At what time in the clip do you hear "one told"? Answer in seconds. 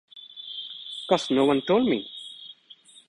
1.45-1.87